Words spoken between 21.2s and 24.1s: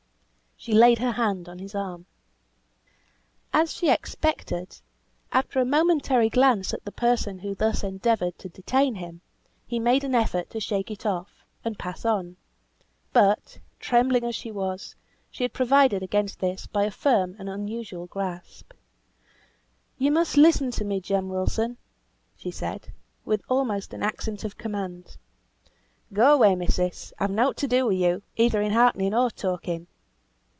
Wilson," she said, with almost an